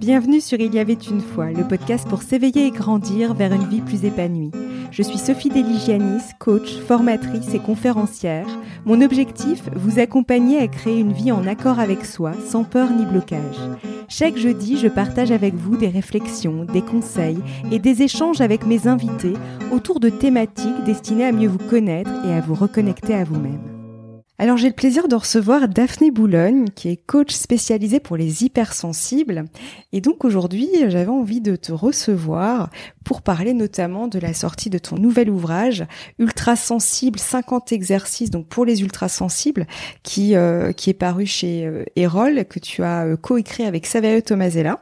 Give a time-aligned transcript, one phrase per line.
[0.00, 3.68] Bienvenue sur Il y avait une fois, le podcast pour s'éveiller et grandir vers une
[3.68, 4.50] vie plus épanouie.
[4.90, 8.46] Je suis Sophie Deligianis, coach, formatrice et conférencière.
[8.86, 13.04] Mon objectif, vous accompagner à créer une vie en accord avec soi, sans peur ni
[13.04, 13.58] blocage.
[14.08, 18.88] Chaque jeudi, je partage avec vous des réflexions, des conseils et des échanges avec mes
[18.88, 19.34] invités
[19.70, 23.79] autour de thématiques destinées à mieux vous connaître et à vous reconnecter à vous-même.
[24.40, 29.44] Alors j'ai le plaisir de recevoir Daphné Boulogne, qui est coach spécialisée pour les hypersensibles.
[29.92, 32.70] Et donc aujourd'hui, j'avais envie de te recevoir
[33.04, 35.84] pour parler notamment de la sortie de ton nouvel ouvrage,
[36.18, 39.66] Ultra Sensible 50 exercices donc pour les ultra sensibles,
[40.02, 44.20] qui euh, qui est paru chez euh, Erol, que tu as euh, coécrit avec Saverio
[44.20, 44.80] Tomasella.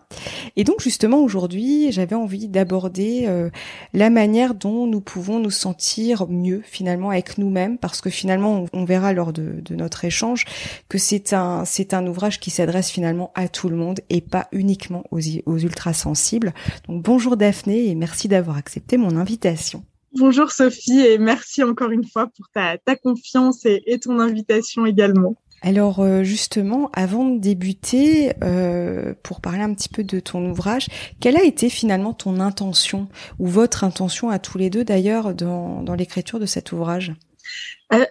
[0.56, 3.50] Et donc justement aujourd'hui, j'avais envie d'aborder euh,
[3.94, 8.84] la manière dont nous pouvons nous sentir mieux finalement avec nous-mêmes, parce que finalement on
[8.84, 10.44] verra lors de de, notre échange,
[10.88, 14.48] que c'est un, c'est un ouvrage qui s'adresse finalement à tout le monde et pas
[14.52, 16.52] uniquement aux, aux ultra sensibles.
[16.88, 19.84] Donc bonjour Daphné et merci d'avoir accepté mon invitation.
[20.18, 24.86] Bonjour Sophie et merci encore une fois pour ta, ta confiance et, et ton invitation
[24.86, 25.36] également.
[25.60, 30.86] Alors euh, justement, avant de débuter, euh, pour parler un petit peu de ton ouvrage,
[31.20, 35.82] quelle a été finalement ton intention ou votre intention à tous les deux d'ailleurs dans,
[35.82, 37.12] dans l'écriture de cet ouvrage?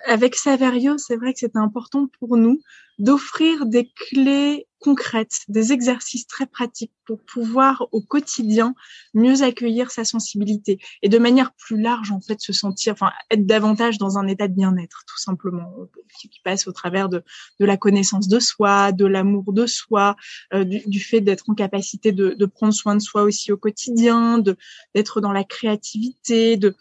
[0.08, 2.60] Avec Saverio, c'est vrai que c'était important pour nous
[3.00, 8.76] d'offrir des clés concrètes, des exercices très pratiques pour pouvoir au quotidien
[9.14, 13.46] mieux accueillir sa sensibilité et de manière plus large en fait se sentir, enfin être
[13.46, 15.72] davantage dans un état de bien-être tout simplement,
[16.20, 17.24] qui passe au travers de,
[17.60, 20.16] de la connaissance de soi, de l'amour de soi,
[20.54, 24.44] euh, du, fait d'être en capacité de, de, prendre soin de soi aussi au quotidien,
[24.96, 26.76] d'être dans la créativité, de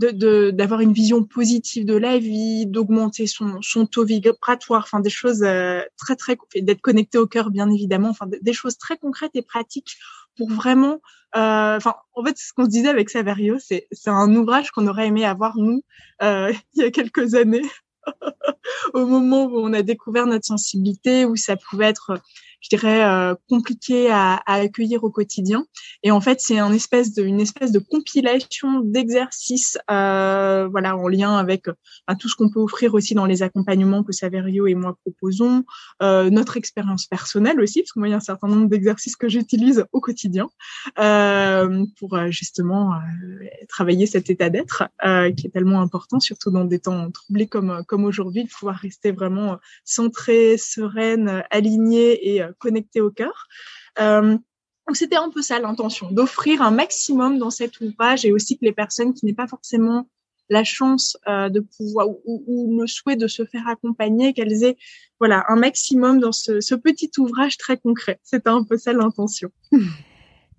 [0.00, 5.42] d'avoir une vision positive de la vie, d'augmenter son, son taux vibratoire, enfin des choses
[5.42, 9.42] euh, très très d'être connecté au cœur bien évidemment, enfin des choses très concrètes et
[9.42, 9.96] pratiques
[10.36, 11.00] pour vraiment,
[11.36, 14.86] euh, enfin en fait ce qu'on se disait avec Saverio, c'est c'est un ouvrage qu'on
[14.86, 15.82] aurait aimé avoir nous
[16.22, 17.68] euh, il y a quelques années
[18.94, 22.20] au moment où on a découvert notre sensibilité, où ça pouvait être
[22.60, 25.64] je dirais, euh, compliqué à, à, accueillir au quotidien.
[26.02, 31.08] Et en fait, c'est un espèce de, une espèce de compilation d'exercices, euh, voilà, en
[31.08, 31.74] lien avec euh,
[32.18, 35.64] tout ce qu'on peut offrir aussi dans les accompagnements que Saverio et moi proposons,
[36.02, 39.28] euh, notre expérience personnelle aussi, parce que moi, y a un certain nombre d'exercices que
[39.28, 40.48] j'utilise au quotidien
[40.98, 42.94] euh, pour euh, justement
[43.68, 44.84] travailler cet état d'être
[45.36, 49.12] qui est tellement important, surtout dans des temps troublés comme comme aujourd'hui, de pouvoir rester
[49.12, 53.46] vraiment centré, sereine, alignée et connecté au cœur.
[54.00, 54.36] Euh,
[54.86, 58.64] donc c'était un peu ça l'intention, d'offrir un maximum dans cet ouvrage et aussi que
[58.64, 60.08] les personnes qui n'aient pas forcément
[60.48, 64.76] la chance euh, de pouvoir ou, le souhait de se faire accompagner, qu'elles aient
[65.20, 68.18] voilà un maximum dans ce, petit ouvrage très concret.
[68.24, 69.50] C'était un peu ça l'intention.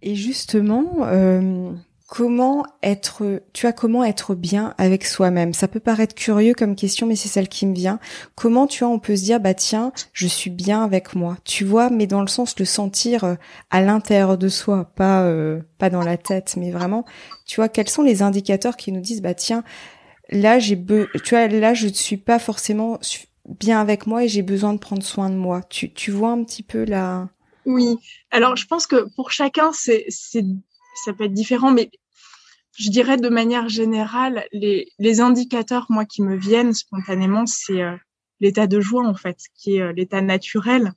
[0.01, 1.73] Et justement, euh,
[2.13, 5.53] Comment être, tu as comment être bien avec soi-même?
[5.53, 8.01] Ça peut paraître curieux comme question, mais c'est celle qui me vient.
[8.35, 11.37] Comment tu vois, on peut se dire, bah tiens, je suis bien avec moi?
[11.45, 13.35] Tu vois, mais dans le sens de sentir euh,
[13.69, 17.05] à l'intérieur de soi, pas euh, pas dans la tête, mais vraiment.
[17.45, 19.63] Tu vois, quels sont les indicateurs qui nous disent, bah tiens,
[20.31, 21.07] là j'ai be...
[21.23, 22.99] tu vois, là je ne suis pas forcément
[23.47, 25.61] bien avec moi et j'ai besoin de prendre soin de moi.
[25.69, 27.29] Tu tu vois un petit peu là.
[27.65, 27.95] Oui.
[28.31, 30.43] Alors je pense que pour chacun c'est c'est
[31.05, 31.89] ça peut être différent, mais
[32.77, 37.95] je dirais de manière générale, les, les indicateurs, moi, qui me viennent spontanément, c'est euh,
[38.39, 40.93] l'état de joie, en fait, qui est euh, l'état naturel.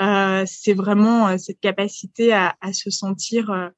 [0.00, 3.72] Euh, c'est vraiment euh, cette capacité à, à se sentir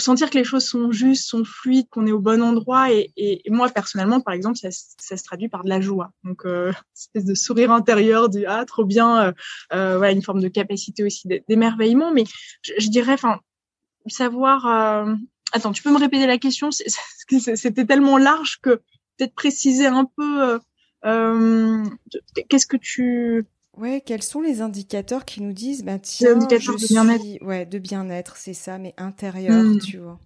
[0.00, 2.92] sentir que les choses sont justes, sont fluides, qu'on est au bon endroit.
[2.92, 6.10] Et, et, moi, personnellement, par exemple, ça, ça, se traduit par de la joie.
[6.24, 9.34] Donc, euh, espèce de sourire intérieur, du ah trop bien,
[9.72, 12.12] euh, voilà, une forme de capacité aussi d'émerveillement.
[12.12, 12.24] Mais
[12.62, 13.40] je, je dirais, enfin,
[14.06, 15.06] savoir
[15.52, 16.70] Attends, tu peux me répéter la question?
[16.70, 18.80] C'était tellement large que
[19.16, 20.42] peut-être préciser un peu.
[20.42, 20.58] Euh,
[21.04, 21.84] euh,
[22.48, 23.46] Qu'est-ce que tu
[23.76, 27.44] Ouais, quels sont les indicateurs qui nous disent, bah tiens, indicateurs de bien-être.
[27.44, 29.78] Ouais, de bien-être, c'est ça, mais intérieur, hmm.
[29.78, 30.18] tu vois.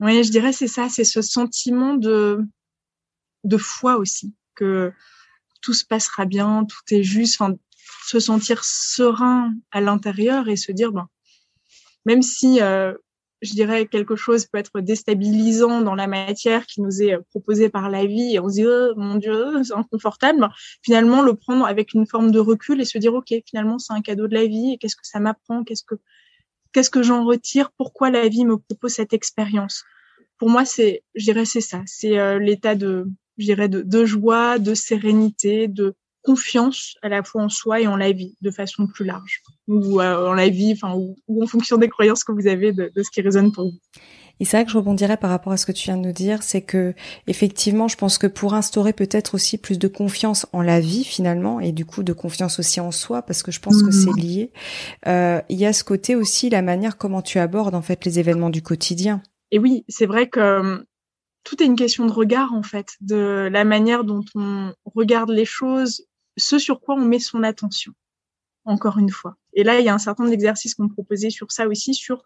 [0.00, 2.40] Oui, je dirais c'est ça, c'est ce sentiment de
[3.44, 4.92] de foi aussi que
[5.60, 7.54] tout se passera bien, tout est juste, enfin,
[8.06, 11.08] se sentir serein à l'intérieur et se dire ben
[12.04, 12.94] même si euh,
[13.44, 17.90] je dirais, quelque chose peut être déstabilisant dans la matière qui nous est proposée par
[17.90, 20.48] la vie et on se dit, oh, mon Dieu, c'est inconfortable.
[20.82, 24.00] Finalement, le prendre avec une forme de recul et se dire, OK, finalement, c'est un
[24.00, 25.62] cadeau de la vie et qu'est-ce que ça m'apprend?
[25.64, 25.96] Qu'est-ce que,
[26.72, 27.70] qu'est-ce que j'en retire?
[27.76, 29.84] Pourquoi la vie me propose cette expérience?
[30.38, 31.82] Pour moi, c'est, je dirais, c'est ça.
[31.86, 33.06] C'est euh, l'état de,
[33.38, 35.94] je dirais, de joie, de sérénité, de
[36.24, 40.00] confiance à la fois en soi et en la vie de façon plus large ou
[40.00, 43.02] euh, en la vie enfin ou, en fonction des croyances que vous avez de, de
[43.02, 43.78] ce qui résonne pour vous.
[44.40, 46.12] Et c'est vrai que je rebondirais par rapport à ce que tu viens de nous
[46.12, 46.94] dire, c'est que
[47.28, 51.60] effectivement, je pense que pour instaurer peut-être aussi plus de confiance en la vie finalement,
[51.60, 54.18] et du coup de confiance aussi en soi, parce que je pense que c'est mhm.
[54.18, 54.52] lié,
[55.06, 58.18] euh, il y a ce côté aussi la manière comment tu abordes en fait les
[58.18, 59.22] événements du quotidien.
[59.52, 60.78] Et oui, c'est vrai que euh,
[61.44, 65.44] tout est une question de regard en fait, de la manière dont on regarde les
[65.44, 66.06] choses,
[66.36, 67.92] ce sur quoi on met son attention.
[68.64, 69.36] Encore une fois.
[69.52, 72.24] Et là, il y a un certain nombre d'exercices qu'on proposait sur ça aussi, sur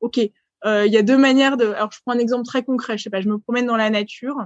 [0.00, 0.18] OK,
[0.64, 1.66] euh, il y a deux manières de.
[1.66, 2.98] Alors, je prends un exemple très concret.
[2.98, 4.36] Je sais pas, je me promène dans la nature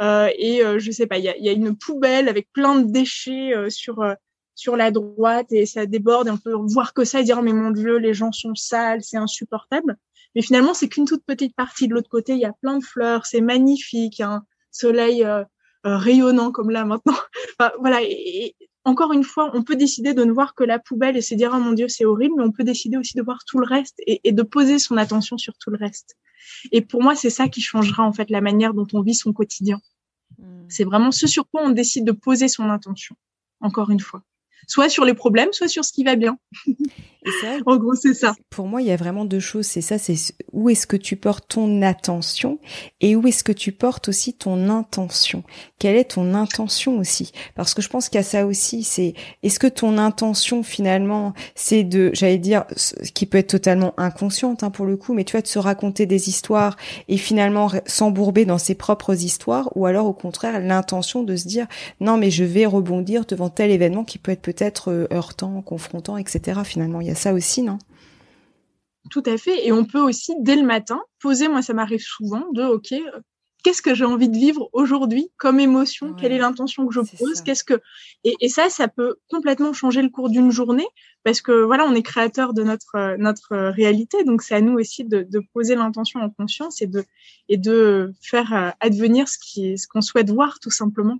[0.00, 2.80] euh, et euh, je sais pas, il y a, y a, une poubelle avec plein
[2.80, 4.14] de déchets euh, sur euh,
[4.56, 6.28] sur la droite et ça déborde.
[6.28, 9.02] Et on peut voir que ça et dire mais mon dieu, les gens sont sales,
[9.02, 9.96] c'est insupportable.
[10.34, 11.88] Mais finalement, c'est qu'une toute petite partie.
[11.88, 15.24] De l'autre côté, il y a plein de fleurs, c'est magnifique, un soleil
[15.84, 17.16] rayonnant comme là maintenant.
[17.58, 18.02] enfin, voilà.
[18.02, 21.34] Et, encore une fois, on peut décider de ne voir que la poubelle et se
[21.34, 23.66] dire oh mon dieu c'est horrible, mais on peut décider aussi de voir tout le
[23.66, 26.16] reste et, de poser son attention sur tout le reste.
[26.70, 29.32] Et pour moi, c'est ça qui changera en fait la manière dont on vit son
[29.32, 29.80] quotidien.
[30.38, 30.66] Hmm.
[30.68, 33.16] C'est vraiment ce sur quoi on décide de poser son attention.
[33.60, 34.22] Encore une fois,
[34.66, 36.38] soit sur les problèmes, soit sur ce qui va bien.
[37.66, 38.34] en gros, c'est ça.
[38.50, 39.66] Pour moi, il y a vraiment deux choses.
[39.66, 40.16] C'est ça, c'est
[40.52, 42.58] où est-ce que tu portes ton attention
[43.00, 45.42] et où est-ce que tu portes aussi ton intention.
[45.78, 47.32] Quelle est ton intention aussi?
[47.54, 48.82] Parce que je pense qu'il y a ça aussi.
[48.84, 52.64] C'est est-ce que ton intention finalement, c'est de, j'allais dire,
[53.14, 56.06] qui peut être totalement inconsciente hein, pour le coup, mais tu vois, de se raconter
[56.06, 56.76] des histoires
[57.08, 61.66] et finalement s'embourber dans ses propres histoires, ou alors au contraire l'intention de se dire
[62.00, 66.16] non, mais je vais rebondir devant tel événement qui peut être peut-être euh, heurtant, confrontant,
[66.18, 66.60] etc.
[66.64, 67.78] Finalement, il y a ça aussi, non?
[69.10, 69.66] Tout à fait.
[69.66, 72.94] Et on peut aussi, dès le matin, poser, moi ça m'arrive souvent, de, OK,
[73.62, 76.14] qu'est-ce que j'ai envie de vivre aujourd'hui comme émotion?
[76.14, 77.40] Quelle est l'intention que je pose?
[77.40, 77.80] Qu'est-ce que
[78.24, 80.86] et, ça, ça peut complètement changer le cours d'une journée
[81.22, 85.04] parce que voilà, on est créateur de notre notre réalité, donc c'est à nous aussi
[85.04, 87.04] de, de poser l'intention en conscience et de
[87.48, 91.18] et de faire euh, advenir ce qui ce qu'on souhaite voir tout simplement.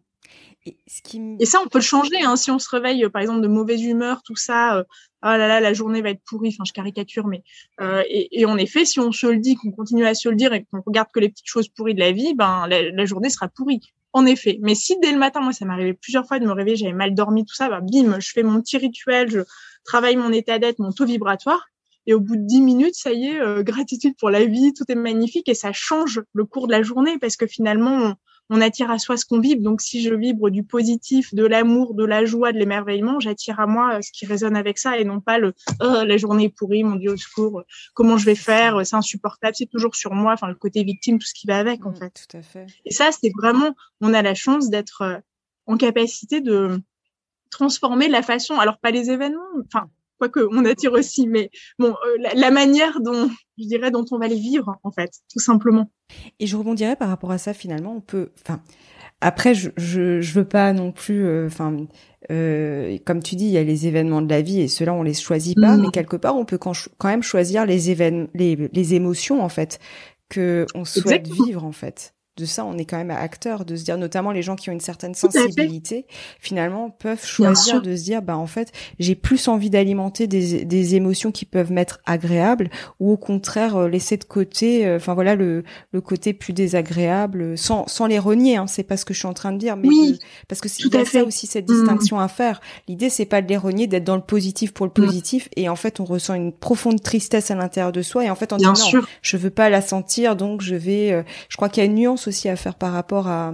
[0.66, 2.22] Et, ça, on peut le changer.
[2.22, 4.84] Hein, si on se réveille, par exemple, de mauvaise humeur, tout ça, euh,
[5.22, 6.48] oh là là, la journée va être pourrie.
[6.48, 7.42] Enfin, je caricature, mais
[7.80, 10.52] euh, et, en effet, si on se le dit, qu'on continue à se le dire
[10.54, 13.48] et qu'on regarde que les petites choses pourries de la vie, ben la, journée sera
[13.48, 13.80] pourrie.
[14.12, 14.58] En effet.
[14.62, 17.14] Mais si dès le matin, moi, ça arrivé plusieurs fois de me réveiller, j'avais mal
[17.14, 19.40] dormi, tout ça, bah, bim, je fais mon petit rituel, je
[19.84, 21.66] travaille mon état d'être, mon taux vibratoire.
[22.06, 24.84] Et au bout de dix minutes, ça y est, euh, gratitude pour la vie, tout
[24.88, 28.14] est magnifique et ça change le cours de la journée parce que finalement,
[28.50, 29.62] attire à soi ce qu'on vibre.
[29.62, 33.66] Donc, si je vibre du positif, de l'amour, de la joie, de l'émerveillement, j'attire à
[33.66, 36.56] moi euh, ce qui résonne avec ça et non pas le oh, la journée est
[36.56, 37.62] pourrie, mon Dieu au secours,
[37.94, 39.54] comment je vais faire, c'est insupportable.
[39.56, 41.96] C'est toujours sur moi, enfin le côté victime, tout ce qui va avec en mmh,
[41.96, 42.26] fait.
[42.28, 42.66] Tout à fait.
[42.84, 45.18] Et ça, c'est vraiment, on a la chance d'être euh,
[45.66, 46.80] en capacité de
[47.50, 49.88] transformer la façon, alors pas les événements, enfin
[50.28, 54.28] quoique on attire aussi, mais bon, euh, la, manière dont, je dirais, dont on va
[54.28, 55.90] les vivre, en fait, tout simplement.
[56.40, 58.60] Et je rebondirais par rapport à ça, finalement, on peut, enfin,
[59.20, 61.76] après, je, je, je veux pas non plus, euh, enfin,
[62.30, 65.02] euh, comme tu dis, il y a les événements de la vie et ceux-là, on
[65.02, 68.68] les choisit pas, mais quelque part, on peut quand, quand même choisir les événements, les,
[68.72, 69.78] les émotions, en fait,
[70.28, 73.84] que on souhaite vivre, en fait de ça, on est quand même acteur, de se
[73.84, 76.06] dire, notamment les gens qui ont une certaine sensibilité,
[76.40, 80.94] finalement, peuvent choisir de se dire, bah en fait, j'ai plus envie d'alimenter des, des
[80.96, 85.36] émotions qui peuvent m'être agréables, ou au contraire euh, laisser de côté, euh, enfin voilà,
[85.36, 88.56] le, le côté plus désagréable, sans, sans les renier.
[88.56, 89.88] Hein, c'est pas ce que je suis en train de dire, mais
[90.48, 91.74] parce que il y a ça aussi cette mmh.
[91.74, 92.60] distinction à faire.
[92.88, 95.06] L'idée, c'est pas de les renier, d'être dans le positif pour le mmh.
[95.06, 98.34] positif, et en fait, on ressent une profonde tristesse à l'intérieur de soi, et en
[98.34, 98.74] fait, on dit non,
[99.22, 101.12] je veux pas la sentir, donc je vais.
[101.12, 103.52] Euh, je crois qu'il y a une nuance aussi à faire par rapport à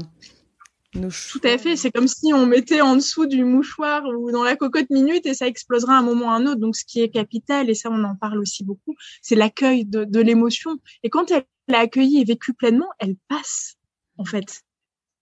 [0.94, 1.76] nos Tout à fait.
[1.76, 5.34] C'est comme si on mettait en dessous du mouchoir ou dans la cocotte minute et
[5.34, 6.60] ça exploserait à un moment ou à un autre.
[6.60, 10.20] Donc, ce qui est capital, et ça, on en parle aussi beaucoup, c'est l'accueil de,
[10.20, 10.78] l'émotion.
[11.02, 13.76] Et quand elle l'a accueillie et vécue pleinement, elle passe,
[14.18, 14.62] en fait.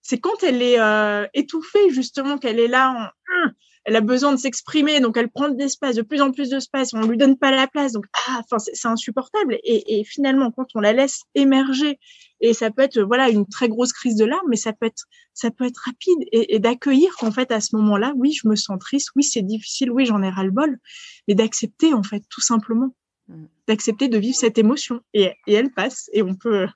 [0.01, 3.49] C'est quand elle est euh, étouffée, justement, qu'elle est là en,
[3.89, 6.93] elle a besoin de s'exprimer, donc elle prend de l'espace, de plus en plus d'espace,
[6.93, 9.59] on lui donne pas la place, donc ah, enfin c'est insupportable.
[9.65, 11.99] Et, finalement, quand on la laisse émerger,
[12.41, 15.05] et ça peut être voilà une très grosse crise de larmes, mais ça peut être
[15.35, 16.19] ça peut être rapide.
[16.33, 19.91] Et, d'accueillir qu'en fait à ce moment-là, oui, je me sens triste, oui c'est difficile,
[19.91, 20.79] oui j'en ai ras le bol,
[21.27, 22.95] mais d'accepter en fait tout simplement,
[23.29, 23.45] mmh.
[23.67, 25.01] d'accepter de vivre cette émotion.
[25.15, 26.67] Et, et elle passe et on peut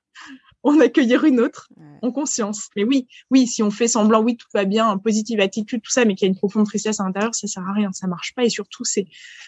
[0.62, 1.68] en accueillir une autre
[2.02, 2.68] en conscience.
[2.76, 6.04] Mais oui, oui, si on fait semblant, oui, tout va bien, positive attitude, tout ça,
[6.04, 8.34] mais qu'il y a une profonde tristesse à l'intérieur, ça sert à rien, ça marche
[8.34, 8.44] pas.
[8.44, 9.06] Et surtout, c'est,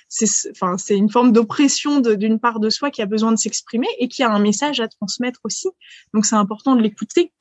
[0.09, 3.89] c'est, enfin, c'est une forme d'oppression d'une part de soi qui a besoin de s'exprimer
[3.99, 5.69] et qui a un message à transmettre aussi.
[6.13, 7.33] Donc, c'est important de l'écouter.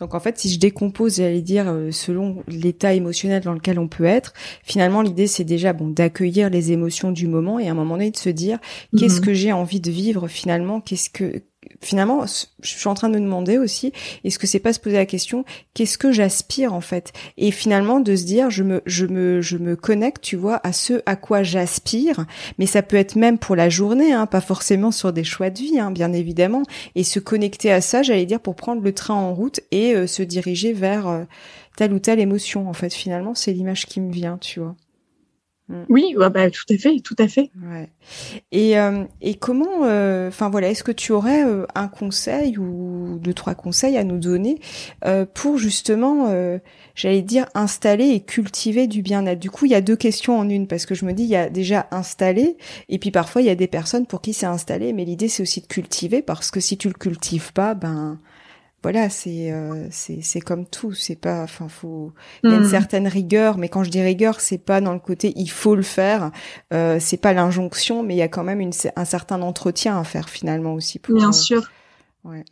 [0.00, 3.88] Donc en fait, si je décompose, j'allais dire, euh, selon l'état émotionnel dans lequel on
[3.88, 7.74] peut être, finalement l'idée c'est déjà bon d'accueillir les émotions du moment et à un
[7.74, 8.58] moment donné de se dire
[8.96, 9.26] qu'est-ce mhm.
[9.26, 11.42] que j'ai envie de vivre finalement, qu'est-ce que
[11.80, 12.24] finalement,
[12.60, 13.92] je suis en train de me demander aussi,
[14.24, 17.12] est-ce que c'est pas se poser la question, qu'est-ce que j'aspire en fait?
[17.36, 20.72] Et finalement de se dire, je me, je me, je me connecte, tu vois, à
[20.72, 22.26] ce à quoi j'aspire.
[22.58, 25.58] Mais ça peut être même pour la journée, hein, pas forcément sur des choix de
[25.58, 26.62] vie, hein, bien évidemment.
[26.94, 30.06] Et se connecter à ça, j'allais dire, pour prendre le train en route et euh,
[30.06, 31.24] se diriger vers euh,
[31.76, 32.68] telle ou telle émotion.
[32.68, 34.76] En fait, finalement, c'est l'image qui me vient, tu vois.
[35.68, 35.82] Mm.
[35.88, 37.50] Oui, bah, tout à fait, tout à fait.
[37.62, 37.90] Ouais.
[38.52, 43.18] Et, euh, et comment, euh, enfin voilà, est-ce que tu aurais euh, un conseil ou
[43.20, 44.60] deux trois conseils à nous donner
[45.34, 46.30] pour justement,
[46.94, 49.38] j'allais dire, installer et cultiver du bien-être?
[49.38, 51.30] Du coup, il y a deux questions en une parce que je me dis, il
[51.30, 52.56] y a déjà installé
[52.88, 55.42] et puis parfois il y a des personnes pour qui c'est installé, mais l'idée c'est
[55.42, 58.18] aussi de cultiver parce que si tu le cultives pas, ben
[58.82, 62.12] voilà, c'est euh, c'est c'est comme tout, c'est pas enfin faut
[62.44, 62.70] il y a une hmm.
[62.70, 65.82] certaine rigueur, mais quand je dis rigueur, c'est pas dans le côté il faut le
[65.82, 66.30] faire,
[66.72, 70.04] euh, c'est pas l'injonction, mais il y a quand même une, un certain entretien à
[70.04, 71.68] faire finalement aussi pour Bien euh, sûr.
[72.22, 72.44] Ouais.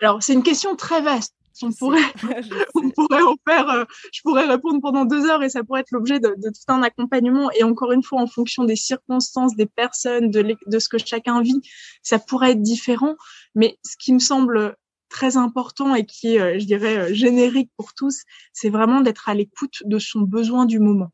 [0.00, 1.34] Alors, c'est une question très vaste.
[1.62, 2.00] On pourrait,
[2.74, 5.90] on pourrait en faire, euh, je pourrais répondre pendant deux heures et ça pourrait être
[5.90, 7.50] l'objet de, de, tout un accompagnement.
[7.52, 11.42] Et encore une fois, en fonction des circonstances, des personnes, de, de ce que chacun
[11.42, 11.60] vit,
[12.02, 13.16] ça pourrait être différent.
[13.54, 14.76] Mais ce qui me semble
[15.12, 19.28] très important et qui est, euh, je dirais, euh, générique pour tous, c'est vraiment d'être
[19.28, 21.12] à l'écoute de son besoin du moment.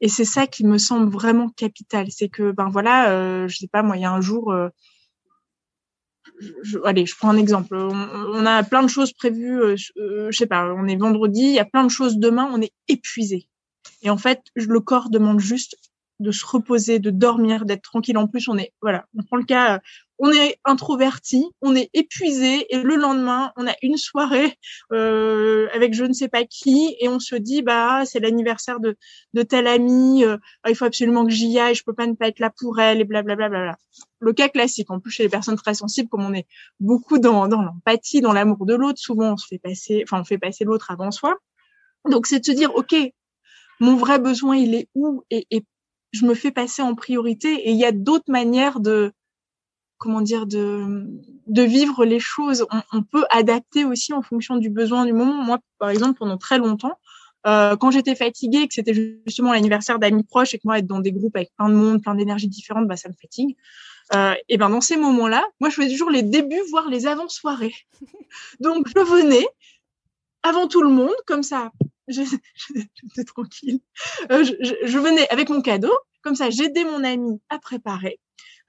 [0.00, 2.10] Et c'est ça qui me semble vraiment capital.
[2.10, 4.68] C'est que, ben voilà, euh, je sais pas, moi, il y a un jour, euh,
[6.84, 7.76] allez, je prends un exemple.
[7.76, 11.58] On, a plein de choses prévues, euh, je sais pas, on est vendredi, il y
[11.58, 13.48] a plein de choses demain, on est épuisé.
[14.02, 15.76] Et en fait, le corps demande juste
[16.20, 18.18] de se reposer, de dormir, d'être tranquille.
[18.18, 19.80] En plus, on est, voilà, on prend le cas,
[20.18, 24.56] on est introverti, on est épuisé et le lendemain, on a une soirée
[24.92, 28.96] euh, avec je ne sais pas qui et on se dit bah c'est l'anniversaire de
[29.32, 30.36] de telle amie, euh,
[30.68, 33.00] il faut absolument que j'y aille, je peux pas ne pas être là pour elle
[33.00, 33.48] et blablabla.
[33.48, 33.78] Bla, bla, bla.
[34.20, 34.90] Le cas classique.
[34.90, 36.46] En plus chez les personnes très sensibles, comme on est
[36.80, 40.24] beaucoup dans dans l'empathie, dans l'amour de l'autre, souvent on se fait passer, enfin on
[40.24, 41.36] fait passer l'autre avant soi.
[42.08, 42.94] Donc c'est de se dire ok,
[43.80, 45.64] mon vrai besoin il est où et, et
[46.12, 49.12] je me fais passer en priorité et il y a d'autres manières de
[50.04, 51.06] comment dire de
[51.46, 52.66] de vivre les choses.
[52.92, 55.42] On, peut adapter aussi en fonction du besoin du moment.
[55.42, 56.98] Moi, par exemple, pendant très longtemps,
[57.46, 58.92] euh, quand j'étais fatiguée, que c'était
[59.26, 62.02] justement l'anniversaire d'amis proches et que moi être dans des groupes avec plein de monde,
[62.02, 63.56] plein d'énergies différentes, bah ça me fatigue.
[64.14, 67.74] Euh, et ben dans ces moments-là, moi je faisais toujours les débuts, voire les avant-soirées.
[68.60, 69.46] Donc je venais
[70.42, 71.72] avant tout le monde, comme ça,
[72.08, 73.80] j'étais tranquille.
[74.30, 74.52] Euh, je,
[74.84, 78.20] je, venais avec mon cadeau, comme ça j'aidais mon ami à préparer.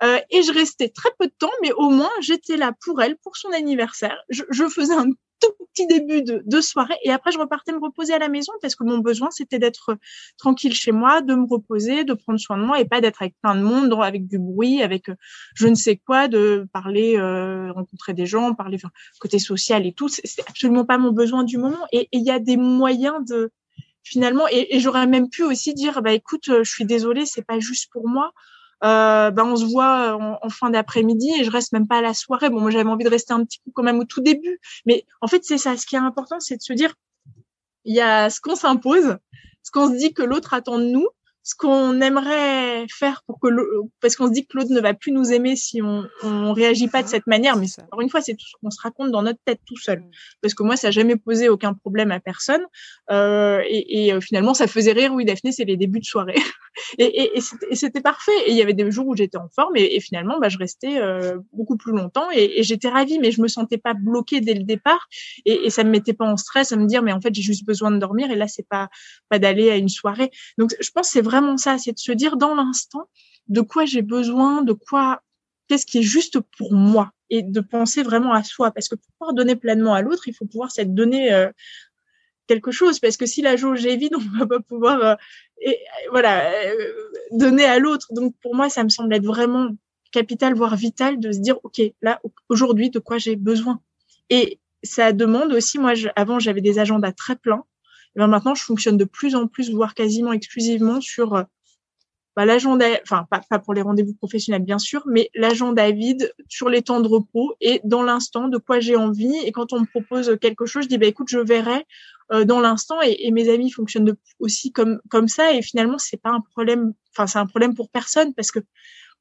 [0.04, 3.18] Euh, et je restais très peu de temps, mais au moins j'étais là pour elle,
[3.18, 4.18] pour son anniversaire.
[4.30, 5.10] Je, je faisais un
[5.40, 8.54] tout petit début de, de, soirée et après je repartais me reposer à la maison
[8.62, 9.98] parce que mon besoin c'était d'être
[10.38, 13.36] tranquille chez moi, de me reposer, de prendre soin de moi et pas d'être avec
[13.42, 15.16] plein de monde, avec du bruit, avec euh,
[15.56, 19.94] je ne sais quoi, de parler, euh, rencontrer des gens, parler enfin, côté social et
[19.94, 20.10] tout.
[20.10, 23.52] C'est absolument pas mon besoin du moment et il y a des moyens de
[24.04, 27.60] finalement et, et j'aurais même pu aussi dire bah écoute je suis désolée c'est pas
[27.60, 28.34] juste pour moi
[28.84, 32.14] euh, ben on se voit en, fin d'après-midi et je reste même pas à la
[32.14, 32.50] soirée.
[32.50, 35.06] Bon, moi j'avais envie de rester un petit coup quand même au tout début, mais
[35.22, 35.78] en fait c'est ça.
[35.78, 36.94] Ce qui est important, c'est de se dire
[37.86, 39.18] il y a ce qu'on s'impose,
[39.64, 41.08] ce qu'on se dit que l'autre attend de nous,
[41.46, 43.48] ce qu'on aimerait faire pour que
[44.02, 46.88] parce qu'on se dit que l'autre ne va plus nous aimer si on on réagit
[46.88, 49.22] pas de cette manière mais encore une fois c'est tout ce qu'on se raconte dans
[49.22, 50.04] notre tête tout seul.
[50.42, 52.64] Parce que moi ça n'a jamais posé aucun problème à personne
[53.12, 56.36] euh, et, et, euh, finalement ça faisait rire oui Daphné c'est les débuts de soirée.
[56.98, 57.38] Et, et,
[57.70, 58.34] et c'était parfait.
[58.48, 60.98] Et il y avait des jours où j'étais en forme et, finalement bah je restais
[60.98, 64.64] euh, beaucoup plus longtemps et, j'étais ravie mais je me sentais pas bloquée dès le
[64.64, 65.08] départ.
[65.46, 67.66] Et, ça me mettait pas en stress à me dire mais en fait j'ai juste
[67.66, 68.90] besoin de dormir et là c'est pas
[69.30, 70.32] pas d'aller à une soirée.
[70.58, 73.10] Donc je pense c'est vrai vraiment ça, c'est de se dire dans l'instant
[73.48, 75.22] de quoi j'ai besoin, de quoi,
[75.68, 78.72] qu'est-ce qui est juste pour moi et de penser vraiment à soi.
[78.72, 81.50] Parce que pour pouvoir donner pleinement à l'autre, il faut pouvoir s'être donné euh,
[82.48, 83.00] quelque chose.
[83.00, 85.16] Parce que si la jauge est vide, on ne va pas pouvoir euh,
[85.62, 86.94] et, voilà euh,
[87.32, 88.08] donner à l'autre.
[88.12, 89.70] Donc pour moi, ça me semble être vraiment
[90.12, 93.82] capital, voire vital, de se dire ok, là aujourd'hui, de quoi j'ai besoin.
[94.30, 97.66] Et ça demande aussi, moi, avant j'avais des agendas très pleins
[98.16, 101.44] ben maintenant, je fonctionne de plus en plus, voire quasiment exclusivement sur euh,
[102.36, 106.82] bah, l'agenda, enfin pas, pour les rendez-vous professionnels bien sûr, mais l'agenda vide sur les
[106.82, 109.36] temps de repos et dans l'instant de quoi j'ai envie.
[109.46, 111.86] Et quand on me propose quelque chose, je dis bah écoute, je verrai
[112.34, 113.02] euh, dans l'instant.
[113.02, 115.54] Et, et, mes amis fonctionnent aussi comme comme ça.
[115.54, 116.94] Et finalement, c'est pas un problème.
[117.14, 118.60] Enfin, c'est un problème pour personne parce que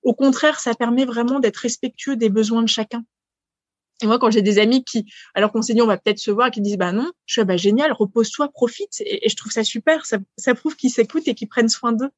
[0.02, 3.04] au contraire, ça permet vraiment d'être respectueux des besoins de chacun.
[4.02, 6.30] Et moi, quand j'ai des amis qui, alors qu'on s'est dit on va peut-être se
[6.30, 9.64] voir, qui disent bah non, je suis bah génial, repose-toi, profite, et, je trouve ça
[9.64, 10.04] super.
[10.04, 12.10] Ça, ça prouve qu'ils s'écoutent et qu'ils prennent soin d'eux.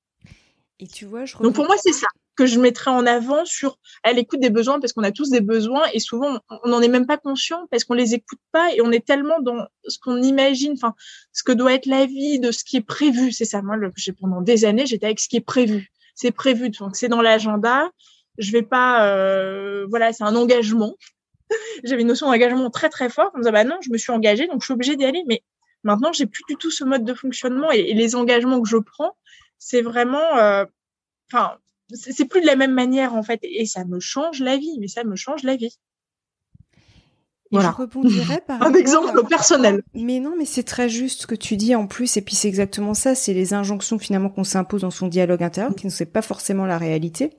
[0.78, 2.06] Et tu vois, je Donc pour moi, c'est ça
[2.36, 5.40] que je mettrais en avant sur elle écoute des besoins parce qu'on a tous des
[5.40, 8.82] besoins et souvent on n'en est même pas conscient parce qu'on les écoute pas et
[8.82, 10.94] on est tellement dans ce qu'on imagine, enfin
[11.32, 13.32] ce que doit être la vie, de ce qui est prévu.
[13.32, 13.62] C'est ça.
[13.62, 15.90] Moi, j'ai pendant des années, j'étais avec ce qui est prévu.
[16.14, 17.90] C'est prévu, donc c'est dans l'agenda.
[18.38, 20.94] Je vais pas, euh, voilà, c'est un engagement.
[21.84, 23.32] J'avais une notion d'engagement très très forte.
[23.34, 25.22] On me disait bah non, je me suis engagée, donc je suis obligée d'y aller.
[25.26, 25.42] Mais
[25.82, 29.14] maintenant, j'ai plus du tout ce mode de fonctionnement et les engagements que je prends
[29.58, 30.64] c'est vraiment, euh,
[31.30, 31.56] enfin,
[31.92, 34.88] c'est plus de la même manière en fait, et ça me change la vie, mais
[34.88, 35.76] ça me change la vie.
[37.50, 37.70] voilà.
[37.76, 39.82] Je rebondirais par un exemple personnel.
[39.94, 42.48] Mais non, mais c'est très juste ce que tu dis en plus, et puis c'est
[42.48, 46.06] exactement ça, c'est les injonctions finalement qu'on s'impose dans son dialogue intérieur, qui ne sait
[46.06, 47.30] pas forcément la réalité.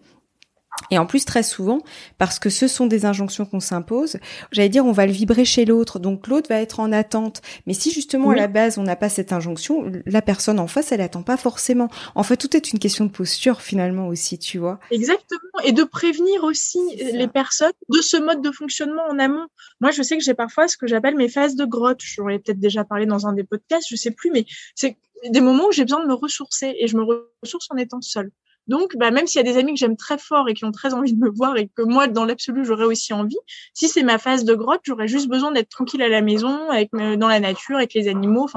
[0.91, 1.79] Et en plus, très souvent,
[2.17, 4.17] parce que ce sont des injonctions qu'on s'impose,
[4.51, 7.41] j'allais dire, on va le vibrer chez l'autre, donc l'autre va être en attente.
[7.65, 10.91] Mais si justement à la base on n'a pas cette injonction, la personne en face,
[10.91, 11.89] elle attend pas forcément.
[12.15, 14.79] En fait, tout est une question de posture finalement aussi, tu vois.
[14.91, 16.79] Exactement, et de prévenir aussi
[17.13, 19.48] les personnes de ce mode de fonctionnement en amont.
[19.81, 22.00] Moi, je sais que j'ai parfois ce que j'appelle mes phases de grotte.
[22.01, 24.98] J'en ai peut-être déjà parlé dans un des podcasts, je sais plus, mais c'est
[25.29, 28.31] des moments où j'ai besoin de me ressourcer et je me ressource en étant seule.
[28.67, 30.71] Donc, bah, même s'il y a des amis que j'aime très fort et qui ont
[30.71, 33.38] très envie de me voir et que moi, dans l'absolu, j'aurais aussi envie,
[33.74, 36.91] si c'est ma phase de grotte, j'aurais juste besoin d'être tranquille à la maison, avec
[36.91, 38.47] dans la nature, avec les animaux,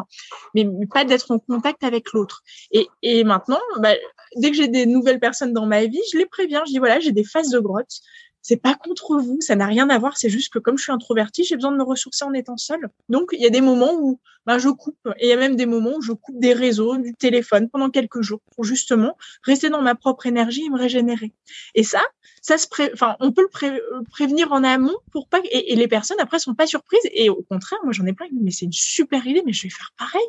[0.55, 2.43] mais pas d'être en contact avec l'autre.
[2.73, 3.95] Et, et maintenant, bah,
[4.37, 6.63] dès que j'ai des nouvelles personnes dans ma vie, je les préviens.
[6.67, 8.01] Je dis voilà, j'ai des phases de grotte
[8.43, 10.93] c'est pas contre vous, ça n'a rien à voir, c'est juste que comme je suis
[10.93, 12.89] introvertie, j'ai besoin de me ressourcer en étant seule.
[13.09, 15.57] Donc il y a des moments où ben, je coupe et il y a même
[15.57, 19.69] des moments où je coupe des réseaux, du téléphone pendant quelques jours pour justement rester
[19.69, 21.33] dans ma propre énergie et me régénérer.
[21.75, 22.01] Et ça,
[22.41, 22.91] ça se pré...
[22.95, 26.55] enfin on peut le euh, prévenir en amont pour pas et, les personnes après sont
[26.55, 29.53] pas surprises et au contraire, moi j'en ai plein mais c'est une super idée mais
[29.53, 30.27] je vais faire pareil.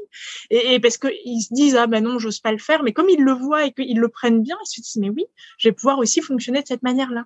[0.49, 3.09] Et, parce que ils se disent ah ben non, j'ose pas le faire mais comme
[3.09, 5.25] ils le voient et qu'ils le prennent bien, ils se disent mais oui,
[5.57, 7.25] je vais pouvoir aussi fonctionner de cette manière-là.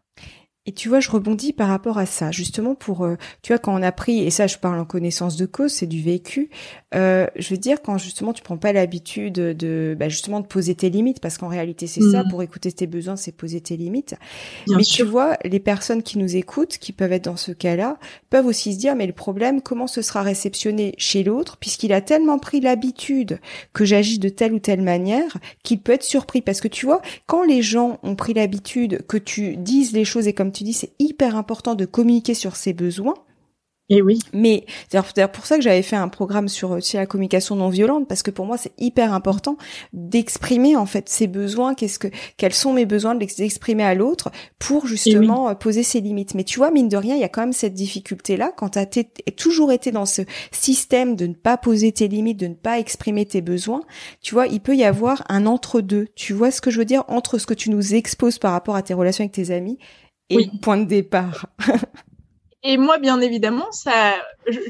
[0.67, 3.77] Et tu vois, je rebondis par rapport à ça, justement pour, euh, tu vois, quand
[3.77, 6.49] on a pris, et ça je parle en connaissance de cause, c'est du vécu,
[6.95, 10.73] euh, je veux dire quand justement tu prends pas l'habitude de, bah, justement de poser
[10.73, 12.29] tes limites, parce qu'en réalité c'est ça, mm.
[12.29, 14.15] pour écouter tes besoins, c'est poser tes limites.
[14.67, 17.99] mais tu vois, les personnes qui nous écoutent, qui peuvent être dans ce cas-là,
[18.31, 22.01] peuvent aussi se dire, mais le problème, comment ce sera réceptionné chez l'autre, puisqu'il a
[22.01, 23.39] tellement pris l'habitude
[23.73, 27.03] que j'agis de telle ou telle manière, qu'il peut être surpris, parce que tu vois,
[27.27, 30.73] quand les gens ont pris l'habitude que tu dises les choses et comme tu dis,
[30.73, 33.15] c'est hyper important de communiquer sur ses besoins.
[33.89, 34.17] Et oui.
[34.33, 38.07] Mais c'est pour ça que j'avais fait un programme sur, euh, la communication non violente
[38.07, 39.57] parce que pour moi c'est hyper important
[39.93, 43.93] d'exprimer en fait ses besoins, qu'est-ce que quels sont mes besoins, de les exprimer à
[43.93, 46.33] l'autre pour justement euh, poser ses limites.
[46.33, 48.69] Mais tu vois mine de rien, il y a quand même cette difficulté là quand
[48.69, 52.55] tu as toujours été dans ce système de ne pas poser tes limites, de ne
[52.55, 53.83] pas exprimer tes besoins.
[54.21, 56.07] Tu vois, il peut y avoir un entre deux.
[56.15, 57.03] Tu vois ce que je veux dire?
[57.07, 59.77] Entre ce que tu nous exposes par rapport à tes relations avec tes amis
[60.29, 61.45] et point de départ.
[62.63, 64.15] et moi, bien évidemment, ça,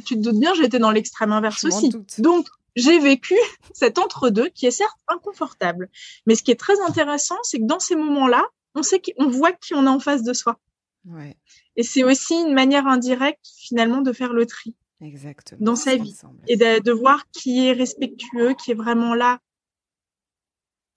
[0.05, 1.91] tu te doutes bien, j'étais dans l'extrême inverse aussi.
[2.17, 3.35] Donc, j'ai vécu
[3.73, 5.89] cet entre-deux qui est certes inconfortable.
[6.25, 8.43] Mais ce qui est très intéressant, c'est que dans ces moments-là,
[8.75, 10.59] on sait qu'on voit qui on a en face de soi.
[11.05, 11.37] Ouais.
[11.77, 14.75] Et c'est aussi une manière indirecte, finalement, de faire le tri.
[15.01, 15.59] Exactement.
[15.61, 16.15] Dans sa vie.
[16.47, 19.39] Et de, de, voir qui est respectueux, qui est vraiment là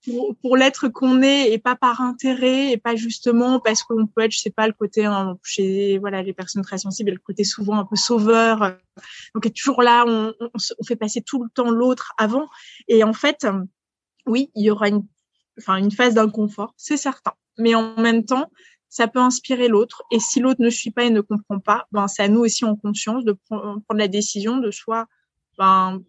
[0.05, 4.21] pour, pour l'être qu'on est et pas par intérêt et pas justement parce qu'on peut
[4.21, 7.43] être je sais pas le côté hein, chez voilà les personnes très sensibles le côté
[7.43, 8.77] souvent un peu sauveur.
[9.35, 12.47] Donc est toujours là on, on, fait passer tout le temps l'autre avant.
[12.87, 13.45] Et en fait
[14.25, 15.05] oui il y aura une
[15.57, 17.33] enfin une phase d'inconfort c'est certain.
[17.57, 18.49] Mais en même temps
[18.91, 20.01] ça peut inspirer l'autre.
[20.11, 22.63] Et si l'autre ne suit pas et ne comprend pas ben c'est à nous aussi
[22.63, 25.07] en conscience de prendre la décision de soit
[25.57, 26.01] ben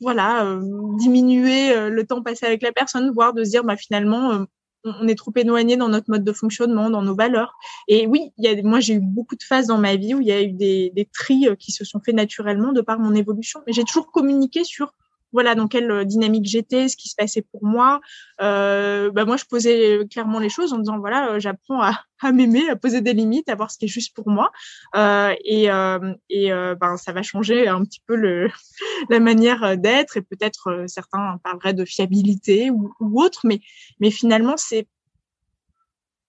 [0.00, 0.60] voilà, euh,
[0.98, 4.44] diminuer euh, le temps passé avec la personne, voire de se dire, bah, finalement, euh,
[4.84, 7.54] on est trop éloigné dans notre mode de fonctionnement, dans nos valeurs.
[7.88, 10.20] Et oui, il y a, moi, j'ai eu beaucoup de phases dans ma vie où
[10.20, 13.14] il y a eu des, des tris qui se sont faits naturellement de par mon
[13.14, 13.60] évolution.
[13.66, 14.94] Mais j'ai toujours communiqué sur
[15.32, 18.00] voilà dans quelle euh, dynamique j'étais, ce qui se passait pour moi.
[18.40, 22.32] Euh, bah moi, je posais clairement les choses en disant voilà, euh, j'apprends à, à
[22.32, 24.50] m'aimer, à poser des limites, à voir ce qui est juste pour moi.
[24.96, 28.48] Euh, et euh, et euh, ben ça va changer un petit peu le
[29.10, 33.60] la manière d'être et peut-être certains parleraient de fiabilité ou, ou autre, mais
[34.00, 34.86] mais finalement c'est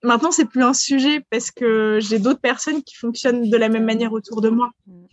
[0.03, 3.85] maintenant c'est plus un sujet parce que j'ai d'autres personnes qui fonctionnent de la même
[3.85, 4.71] manière autour de moi.
[4.87, 5.05] Mmh.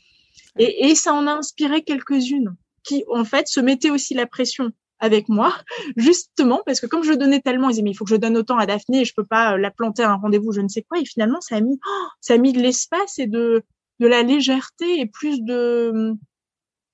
[0.59, 4.71] Et, et ça en a inspiré quelques-unes qui en fait se mettaient aussi la pression
[4.99, 5.55] avec moi,
[5.97, 8.37] justement parce que comme je donnais tellement, ils disaient mais il faut que je donne
[8.37, 10.69] autant à Daphné et je peux pas euh, la planter à un rendez-vous, je ne
[10.69, 10.99] sais quoi.
[10.99, 13.63] Et finalement, ça a mis, oh, ça a mis de l'espace et de
[13.99, 16.15] de la légèreté et plus de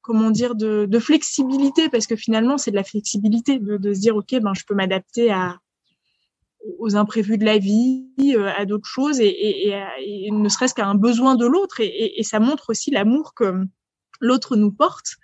[0.02, 4.00] comment dire de, de flexibilité parce que finalement c'est de la flexibilité de, de se
[4.00, 5.58] dire ok ben je peux m'adapter à
[6.78, 10.86] aux imprévus de la vie, euh, à d'autres choses, et, et, et, ne serait-ce qu'à
[10.86, 11.80] un besoin de l'autre.
[11.80, 13.66] Et, et, ça montre aussi l'amour que
[14.20, 15.16] l'autre nous porte,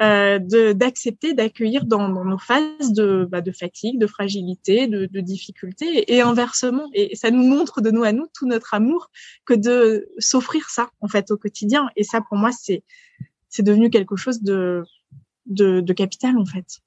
[0.00, 0.38] euh,
[0.74, 6.12] d'accepter, d'accueillir dans, dans, nos phases de, bah, de fatigue, de fragilité, de, de difficulté,
[6.12, 6.88] et, inversement.
[6.92, 9.10] Et ça nous montre de nous à nous tout notre amour
[9.46, 11.88] que de s'offrir ça en fait au quotidien.
[11.96, 12.82] Et ça, pour moi, c'est
[13.48, 14.82] c'est devenu quelque chose de,
[15.46, 16.80] de, de capital en fait.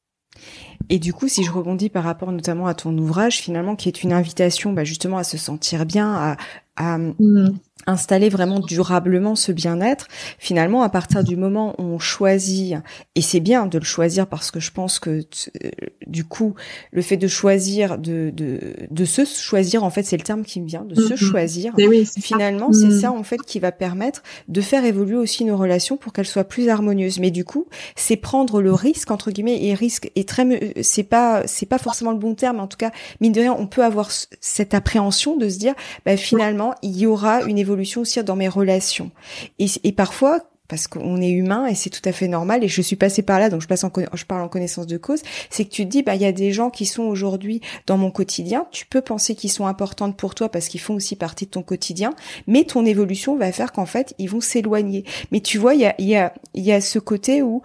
[0.90, 4.04] Et du coup, si je rebondis par rapport notamment à ton ouvrage, finalement, qui est
[4.04, 6.38] une invitation bah, justement à se sentir bien, à,
[6.76, 12.76] à, mm installer vraiment durablement ce bien-être, finalement, à partir du moment où on choisit,
[13.16, 15.22] et c'est bien de le choisir parce que je pense que
[15.64, 15.70] euh,
[16.06, 16.56] du coup,
[16.92, 20.62] le fait de choisir, de, de, de se choisir, en fait, c'est le terme qui
[20.62, 21.18] me vient, de se mm-hmm.
[21.18, 21.74] choisir,
[22.22, 23.00] finalement, c'est mm.
[23.02, 26.44] ça, en fait, qui va permettre de faire évoluer aussi nos relations pour qu'elles soient
[26.44, 27.20] plus harmonieuses.
[27.20, 31.44] Mais du coup, c'est prendre le risque, entre guillemets, et risque est très, c'est pas,
[31.46, 34.10] c'est pas forcément le bon terme, en tout cas, mine de rien, on peut avoir
[34.42, 35.74] cette appréhension de se dire,
[36.06, 39.12] bah, finalement, il y aura une évolution aussi dans mes relations.
[39.60, 42.82] Et, et parfois, parce qu'on est humain et c'est tout à fait normal et je
[42.82, 45.66] suis passée par là donc je passe en je parle en connaissance de cause c'est
[45.66, 48.12] que tu te dis bah il y a des gens qui sont aujourd'hui dans mon
[48.12, 51.50] quotidien tu peux penser qu'ils sont importantes pour toi parce qu'ils font aussi partie de
[51.50, 52.14] ton quotidien
[52.46, 55.86] mais ton évolution va faire qu'en fait ils vont s'éloigner mais tu vois il y
[55.88, 57.64] a il y a il y a ce côté où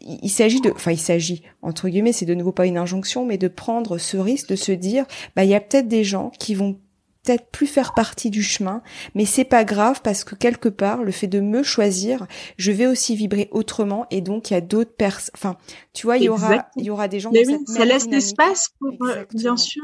[0.00, 3.38] il s'agit de, enfin il s'agit entre guillemets, c'est de nouveau pas une injonction, mais
[3.38, 6.54] de prendre ce risque de se dire, bah il y a peut-être des gens qui
[6.54, 6.78] vont
[7.24, 8.82] peut-être plus faire partie du chemin,
[9.14, 12.26] mais c'est pas grave parce que quelque part, le fait de me choisir,
[12.58, 15.32] je vais aussi vibrer autrement et donc il y a d'autres personnes.
[15.34, 15.56] Enfin,
[15.92, 17.30] tu vois, il y aura, il y aura des gens.
[17.32, 19.82] Mais oui, ça laisse l'espace pour, euh, bien sûr,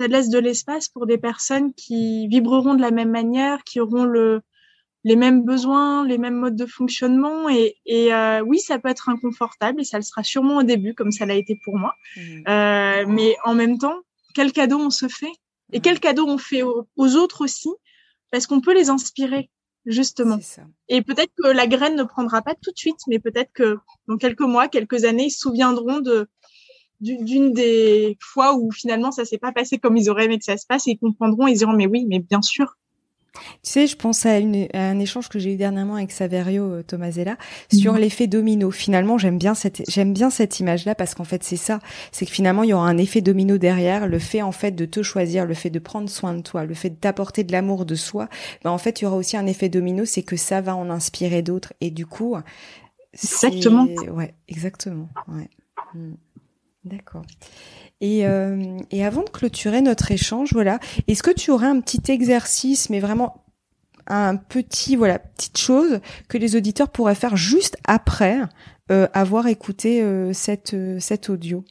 [0.00, 4.04] ça laisse de l'espace pour des personnes qui vibreront de la même manière, qui auront
[4.04, 4.42] le
[5.02, 9.08] les mêmes besoins, les mêmes modes de fonctionnement et, et euh, oui, ça peut être
[9.08, 11.94] inconfortable et ça le sera sûrement au début, comme ça l'a été pour moi.
[12.16, 12.20] Mmh.
[12.48, 13.96] Euh, mais en même temps,
[14.34, 15.32] quel cadeau on se fait
[15.72, 17.68] et quel cadeau on fait aux, autres aussi,
[18.30, 19.50] parce qu'on peut les inspirer,
[19.86, 20.38] justement.
[20.88, 23.78] Et peut-être que la graine ne prendra pas tout de suite, mais peut-être que
[24.08, 26.28] dans quelques mois, quelques années, ils se souviendront de
[27.00, 30.58] d'une des fois où finalement ça s'est pas passé comme ils auraient aimé que ça
[30.58, 32.76] se passe et ils comprendront ils diront mais oui mais bien sûr
[33.32, 36.82] tu sais, je pense à, une, un échange que j'ai eu dernièrement avec Saverio euh,
[36.82, 37.36] Tomasella
[37.72, 38.00] sur mhm.
[38.00, 38.70] l'effet domino.
[38.70, 41.78] Finalement, j'aime bien cette j'aime bien cette image-là parce qu'en fait, c'est ça.
[42.12, 44.08] C'est que finalement, il y aura un effet domino derrière.
[44.08, 46.74] Le fait en fait de te choisir, le fait de prendre soin de toi, le
[46.74, 48.28] fait de t'apporter de l'amour de soi.
[48.64, 50.90] Ben, en fait, il y aura aussi un effet domino, c'est que ça va en
[50.90, 51.72] inspirer d'autres.
[51.80, 52.36] Et du coup,
[53.12, 53.86] exactement.
[54.12, 55.08] Ouais, exactement.
[55.28, 55.48] Ouais.
[55.94, 56.14] Hmm.
[56.84, 57.24] D'accord.
[58.00, 62.10] Et, euh, et avant de clôturer notre échange, voilà, est-ce que tu aurais un petit
[62.10, 63.44] exercice, mais vraiment
[64.06, 68.40] un petit, voilà, petite chose que les auditeurs pourraient faire juste après
[68.90, 71.64] euh, avoir écouté euh, cette, euh, cet audio,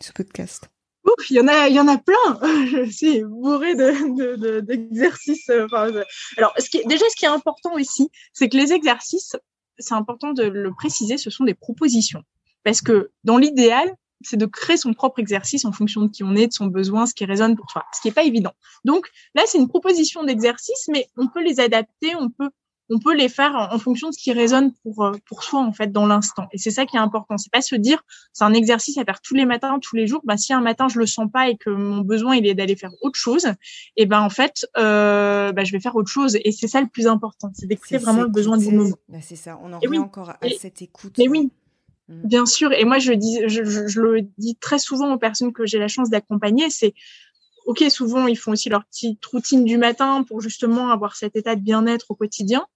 [0.00, 0.68] ce podcast?
[1.04, 2.38] Ouf, il y en a, il y en a plein.
[2.66, 5.46] Je suis bourrée de, d'exercices.
[5.48, 5.90] De, enfin,
[6.36, 9.36] alors, ce qui déjà, ce qui est important ici, c'est que les exercices,
[9.78, 12.22] c'est important de le préciser, ce sont des propositions.
[12.64, 16.34] Parce que dans l'idéal, c'est de créer son propre exercice en fonction de qui on
[16.34, 18.52] est, de son besoin, ce qui résonne pour soi, ce qui est pas évident.
[18.84, 22.50] Donc là, c'est une proposition d'exercice, mais on peut les adapter, on peut
[22.90, 25.72] on peut les faire en, fonction de ce qui résonne pour euh, pour soi en
[25.72, 26.46] fait dans l'instant.
[26.52, 27.36] Et c'est ça qui est important.
[27.36, 28.02] C'est pas se dire
[28.32, 30.20] c'est un exercice à faire tous les matins, tous les jours.
[30.24, 32.76] Bah si un matin je le sens pas et que mon besoin il est d'aller
[32.76, 36.38] faire autre chose, et eh ben en fait euh, bah, je vais faire autre chose.
[36.44, 38.96] Et c'est ça le plus important, c'est d'écouter vraiment le besoin du moment.
[39.08, 39.58] Bah, c'est ça.
[39.62, 41.14] On en revient encore à cette écoute.
[41.18, 41.50] Mais oui.
[42.08, 42.28] Mm.
[42.28, 45.66] Bien sûr, et moi je dis, je, je, le dis très souvent aux personnes que
[45.66, 46.94] j'ai la chance d'accompagner, c'est
[47.66, 51.56] ok, souvent ils font aussi leur petite routine du matin pour justement avoir cet état
[51.56, 52.66] de bien-être au quotidien.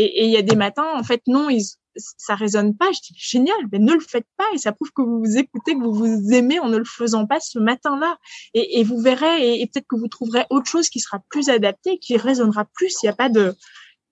[0.00, 1.64] Et il y a des matins, en fait, non, ils,
[1.96, 2.86] ça résonne pas.
[2.92, 5.74] Je dis génial, mais ne le faites pas et ça prouve que vous vous écoutez,
[5.74, 8.16] que vous vous aimez en ne le faisant pas ce matin-là.
[8.54, 11.98] Et, vous verrez, et, et peut-être que vous trouverez autre chose qui sera plus adapté,
[11.98, 12.94] qui résonnera plus.
[13.02, 13.56] Il n'y a pas de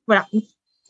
[0.07, 0.27] voilà,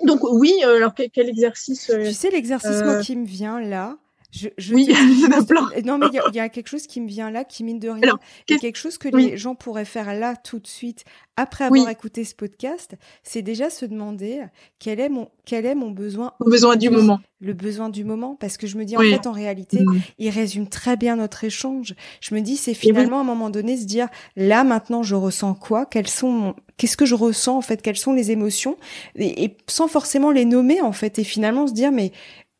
[0.04, 3.60] donc oui, euh, alors quel, exercice euh, Tu sais l'exercice moi euh, qui me vient
[3.60, 3.96] là.
[4.30, 5.68] Je, je oui, il y en a plein.
[5.84, 8.18] Non, mais il y, a quelque chose qui me vient là, qui mine de rien,
[8.48, 11.04] et quelque chose que les gens pourraient faire là tout de suite,
[11.36, 14.42] après avoir écouté ce podcast, c'est déjà se demander
[14.78, 16.32] quel est mon quel est mon besoin.
[16.40, 17.20] Le besoin du moment.
[17.40, 20.00] Le besoin du moment, parce que je me dis en fait en réalité, mm.
[20.18, 21.94] il résume très bien notre échange.
[22.20, 25.54] Je me dis c'est finalement à un moment donné se dire là maintenant je ressens
[25.54, 28.76] quoi, quels sont mon qu'est-ce que je ressens en fait, quelles sont les émotions,
[29.14, 32.12] et, et sans forcément les nommer en fait, et finalement se dire mais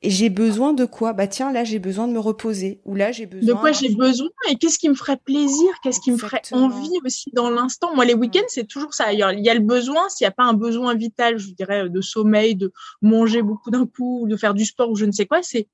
[0.06, 1.14] et j'ai besoin de quoi?
[1.14, 3.92] Bah tiens, là j'ai besoin de me reposer ou là j'ai besoin de quoi j'ai
[3.92, 4.28] besoin?
[4.48, 7.92] Et qu'est-ce qui me ferait plaisir, qu'est-ce qui me ferait envie aussi dans l'instant?
[7.92, 8.20] Moi, les mm.
[8.20, 9.12] week-ends, c'est toujours ça.
[9.12, 12.00] Il y a le besoin, s'il n'y a pas un besoin vital, je dirais de
[12.00, 15.42] sommeil, de manger beaucoup d'un coup, de faire du sport ou je ne sais quoi,
[15.42, 15.66] c'est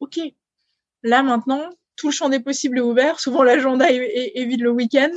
[0.00, 0.20] ok.
[1.02, 1.62] Là maintenant,
[1.96, 3.18] tout le champ des possibles est ouvert.
[3.18, 5.12] Souvent l'agenda est vide le week-end.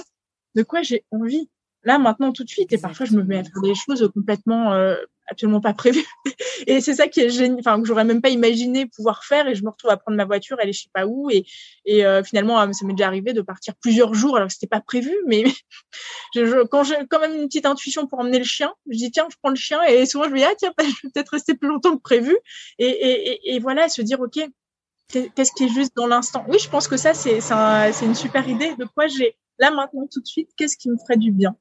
[0.56, 1.50] De quoi j'ai envie?
[1.84, 4.72] Là maintenant tout de suite et parfois je me mets à faire des choses complètement
[4.72, 4.96] euh,
[5.32, 6.06] absolument pas prévues
[6.68, 9.56] et c'est ça qui est génial enfin que j'aurais même pas imaginé pouvoir faire et
[9.56, 11.46] je me retrouve à prendre ma voiture aller je sais pas où et
[11.86, 14.68] et euh, finalement euh, ça m'est déjà arrivé de partir plusieurs jours alors que c'était
[14.68, 15.44] pas prévu mais
[16.36, 19.28] je, quand j'ai quand même une petite intuition pour emmener le chien je dis tiens
[19.32, 21.56] je prends le chien et souvent je me dis ah tiens je vais peut-être rester
[21.56, 22.38] plus longtemps que prévu
[22.78, 24.40] et et, et, voilà se dire ok
[25.12, 26.46] qu'est-ce qui est juste dans l'instant?
[26.48, 28.76] Oui je pense que ça c'est c'est une super idée.
[28.76, 30.50] De quoi j'ai là maintenant tout de suite?
[30.58, 31.56] Qu'est-ce qui me ferait du bien?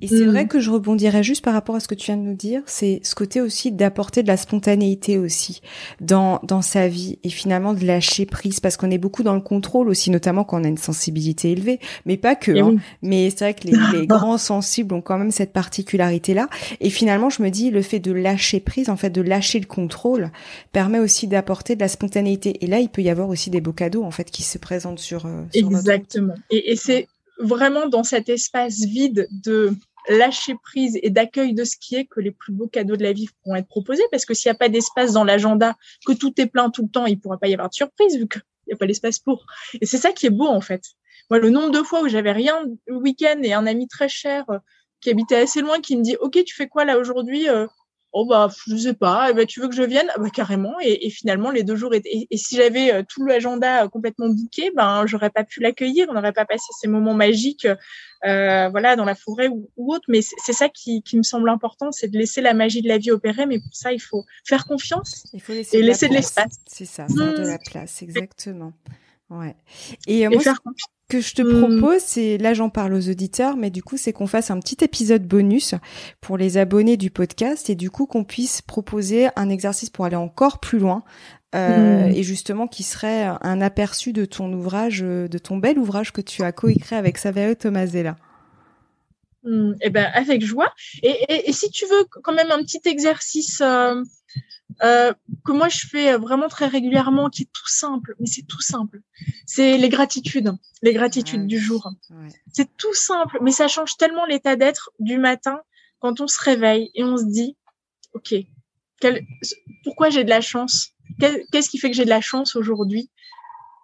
[0.00, 0.48] Et c'est vrai mm.
[0.48, 3.00] que je rebondirais juste par rapport à ce que tu viens de nous dire, c'est
[3.04, 5.60] ce côté aussi d'apporter de la spontanéité aussi
[6.00, 9.40] dans dans sa vie et finalement de lâcher prise parce qu'on est beaucoup dans le
[9.40, 12.52] contrôle aussi, notamment quand on a une sensibilité élevée, mais pas que.
[12.52, 12.76] Hein.
[13.02, 16.48] Mais c'est vrai que les, les grands sensibles ont quand même cette particularité là.
[16.80, 19.66] Et finalement, je me dis le fait de lâcher prise, en fait, de lâcher le
[19.66, 20.30] contrôle,
[20.72, 22.64] permet aussi d'apporter de la spontanéité.
[22.64, 24.98] Et là, il peut y avoir aussi des beaux cadeaux en fait qui se présentent
[24.98, 25.26] sur.
[25.26, 26.34] Euh, sur Exactement.
[26.50, 27.06] Et, et c'est
[27.38, 29.72] vraiment dans cet espace vide de
[30.08, 33.12] lâcher prise et d'accueil de ce qui est que les plus beaux cadeaux de la
[33.12, 36.38] vie pourront être proposés parce que s'il n'y a pas d'espace dans l'agenda, que tout
[36.40, 38.42] est plein tout le temps, il ne pourra pas y avoir de surprise vu qu'il
[38.66, 39.46] n'y a pas l'espace pour.
[39.80, 40.82] Et c'est ça qui est beau en fait.
[41.30, 44.44] Moi, le nombre de fois où j'avais rien le week-end et un ami très cher
[44.50, 44.58] euh,
[45.00, 47.66] qui habitait assez loin qui me dit OK, tu fais quoi là aujourd'hui euh,
[48.14, 50.06] oh bah je sais pas, eh ben, tu veux que je vienne?
[50.14, 53.84] Ah bah, carrément et, finalement les deux jours étaient, et, si j'avais euh, tout l'agenda
[53.84, 57.66] euh, complètement bouqué, ben j'aurais pas pu l'accueillir, on n'aurait pas passé ces moments magiques
[58.24, 60.04] euh, voilà dans la forêt ou, autre.
[60.08, 62.98] Mais c'est ça qui, qui, me semble important, c'est de laisser la magie de la
[62.98, 63.46] vie opérer.
[63.46, 66.60] Mais pour ça, il faut faire confiance il faut laisser et laisser de l'espace.
[66.66, 67.58] C'est ça, faire de la mmh.
[67.66, 68.72] place, exactement.
[69.28, 69.56] Ouais.
[70.06, 73.70] Et, moi, faire confiance que je te propose, c'est là j'en parle aux auditeurs, mais
[73.70, 75.74] du coup c'est qu'on fasse un petit épisode bonus
[76.20, 80.16] pour les abonnés du podcast et du coup qu'on puisse proposer un exercice pour aller
[80.16, 81.04] encore plus loin
[81.54, 86.22] euh, et justement qui serait un aperçu de ton ouvrage, de ton bel ouvrage que
[86.22, 88.16] tu as coécrit avec Saverio Tomasella.
[89.82, 90.72] eh ben avec joie.
[91.02, 93.60] Et, et, si tu veux quand même un petit exercice.
[93.60, 94.02] Euh
[94.82, 95.12] euh,
[95.44, 99.00] que moi je fais vraiment très régulièrement, qui est tout simple, mais c'est tout simple.
[99.46, 101.90] C'est les gratitudes, les gratitudes du jour.
[102.52, 105.60] C'est tout simple, mais ça change tellement l'état d'être du matin
[106.00, 107.56] quand on se réveille et on se dit,
[108.14, 108.34] ok,
[109.84, 110.90] pourquoi j'ai de la chance?
[111.20, 113.10] Qu'est-ce qui fait que j'ai de la chance aujourd'hui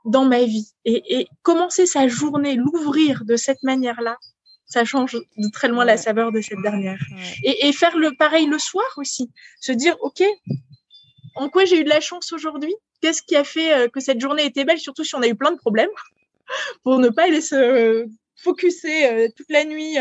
[0.04, 0.72] dans ma vie?
[0.84, 4.18] Et, commencer sa journée, l'ouvrir de cette manière-là,
[4.70, 6.98] ça change de très loin la saveur de cette dernière.
[7.42, 9.30] Et, et, faire le pareil le soir aussi,
[9.60, 10.22] se dire ok,
[11.34, 12.74] en quoi j'ai eu de la chance aujourd'hui?
[13.02, 15.34] Qu'est-ce qui a fait euh, que cette journée était belle, surtout si on a eu
[15.34, 15.90] plein de problèmes,
[16.84, 18.06] pour ne pas aller se
[18.42, 19.96] focuser euh, toute la nuit,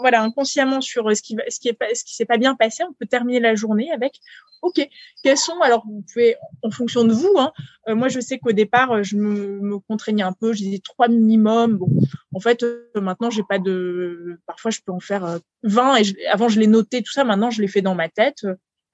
[0.00, 2.84] voilà, inconsciemment sur ce qui ce qui est ce qui s'est pas bien passé.
[2.84, 4.20] On peut terminer la journée avec,
[4.62, 4.86] ok,
[5.22, 7.34] quels sont alors vous pouvez en fonction de vous.
[7.36, 7.52] Hein,
[7.88, 11.78] moi, je sais qu'au départ, je me, me, contraignais un peu, je disais trois minimum.
[11.78, 11.88] Bon,
[12.34, 12.64] en fait,
[12.94, 14.40] maintenant, j'ai pas de.
[14.46, 17.24] Parfois, je peux en faire 20 et avant, je les notais tout ça.
[17.24, 18.44] Maintenant, je les fais dans ma tête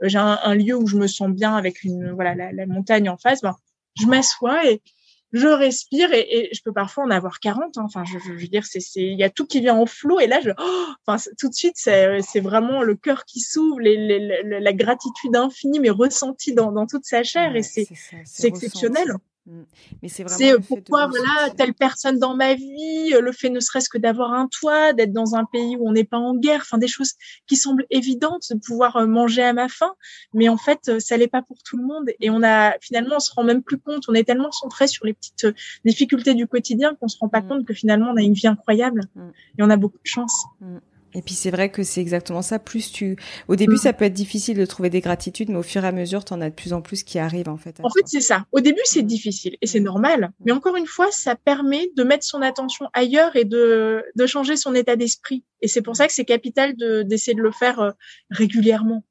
[0.02, 3.40] j'ai un, lieu où je me sens bien avec une voilà la, montagne en face,
[3.40, 3.56] ben,
[4.00, 4.82] je m'assois et
[5.34, 7.76] je respire et, je peux parfois en avoir 40.
[7.76, 7.82] Hein.
[7.84, 10.40] Enfin, je, veux dire, c'est il y a tout qui vient en flot et là,
[10.40, 15.34] je, oh, enfin, tout de suite, c'est c'est vraiment le cœur qui s'ouvre, la gratitude
[15.34, 17.88] infinie mais ressentie dans, dans toute sa chair et c'est
[18.24, 19.16] c'est exceptionnel.
[19.46, 20.38] Mais c'est vraiment.
[20.38, 24.32] C'est pourquoi voilà telle personne dans ma vie, euh, le fait ne serait-ce que d'avoir
[24.32, 27.12] un toit, d'être dans un pays où on n'est pas en guerre, enfin des choses
[27.46, 29.92] qui semblent évidentes, de pouvoir euh, manger à ma faim,
[30.32, 33.16] mais en fait euh, ça l'est pas pour tout le monde et on a finalement
[33.16, 35.46] on se rend même plus compte, on est tellement centré sur les petites
[35.84, 37.48] difficultés du quotidien qu'on se rend pas mm.
[37.48, 39.28] compte que finalement on a une vie incroyable mm.
[39.58, 40.44] et on a beaucoup de chance.
[41.14, 42.58] Et puis c'est vrai que c'est exactement ça.
[42.58, 43.16] Plus tu,
[43.48, 45.92] au début, ça peut être difficile de trouver des gratitudes, mais au fur et à
[45.92, 47.78] mesure, tu en as de plus en plus qui arrivent en fait.
[47.82, 48.46] En fait, c'est ça.
[48.52, 50.32] Au début, c'est difficile et c'est normal.
[50.44, 54.56] Mais encore une fois, ça permet de mettre son attention ailleurs et de, de changer
[54.56, 55.44] son état d'esprit.
[55.60, 57.90] Et c'est pour ça que c'est capital de d'essayer de le faire euh,
[58.30, 59.04] régulièrement.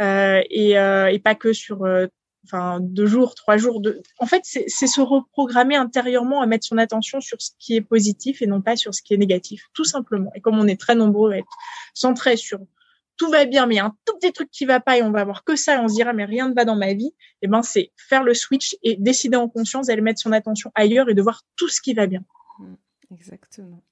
[0.00, 2.06] Euh, et, euh, et, pas que sur euh,
[2.46, 3.80] enfin deux jours, trois jours.
[3.80, 4.02] De...
[4.18, 8.42] En fait, c'est se reprogrammer intérieurement à mettre son attention sur ce qui est positif
[8.42, 10.30] et non pas sur ce qui est négatif, tout simplement.
[10.34, 11.56] Et comme on est très nombreux à être
[11.94, 12.60] centrés sur
[13.16, 15.02] tout va bien, mais il y a un tout petit truc qui va pas et
[15.02, 16.92] on va voir que ça et on se dira mais rien ne va dans ma
[16.92, 17.06] vie.
[17.06, 20.70] Et eh ben c'est faire le switch et décider en conscience d'aller mettre son attention
[20.74, 22.20] ailleurs et de voir tout ce qui va bien.
[22.58, 22.74] Mmh,
[23.12, 23.82] exactement.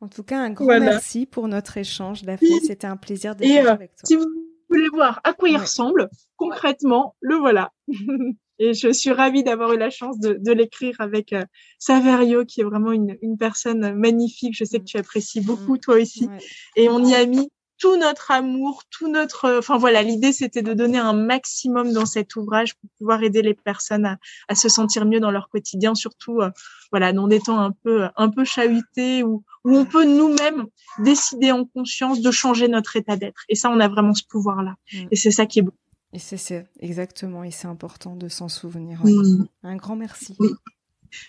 [0.00, 2.60] En tout cas, un grand merci pour notre échange, Daphné.
[2.60, 4.06] C'était un plaisir d'être euh, avec toi.
[4.06, 7.72] Si vous voulez voir à quoi il ressemble, concrètement, le voilà.
[8.62, 11.44] Et je suis ravie d'avoir eu la chance de, de l'écrire avec euh,
[11.78, 14.54] Saverio, qui est vraiment une, une, personne magnifique.
[14.54, 16.28] Je sais que tu apprécies beaucoup, toi aussi.
[16.76, 17.48] Et on y a mis
[17.80, 22.36] tout notre amour, tout notre, enfin voilà, l'idée c'était de donner un maximum dans cet
[22.36, 26.40] ouvrage pour pouvoir aider les personnes à, à se sentir mieux dans leur quotidien, surtout
[26.40, 26.50] euh,
[26.92, 30.66] voilà dans des temps un peu un peu chahutés où où on peut nous-mêmes
[30.98, 33.42] décider en conscience de changer notre état d'être.
[33.48, 34.76] Et ça, on a vraiment ce pouvoir-là.
[34.92, 35.06] Mm.
[35.10, 35.74] Et c'est ça qui est beau.
[36.12, 39.00] Et c'est exactement, et c'est important de s'en souvenir.
[39.04, 39.46] Mm.
[39.62, 40.36] Un grand merci.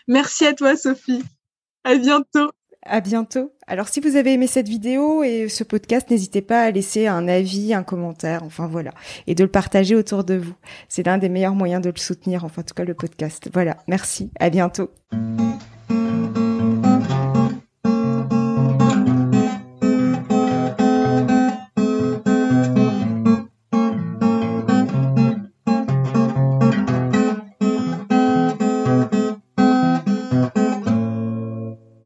[0.07, 1.23] Merci à toi, Sophie.
[1.83, 2.51] À bientôt.
[2.83, 3.51] À bientôt.
[3.67, 7.27] Alors si vous avez aimé cette vidéo et ce podcast, n'hésitez pas à laisser un
[7.27, 8.91] avis, un commentaire, enfin voilà,
[9.27, 10.55] et de le partager autour de vous.
[10.89, 13.49] C'est l'un des meilleurs moyens de le soutenir, enfin en tout cas le podcast.
[13.53, 14.89] Voilà, merci, à bientôt.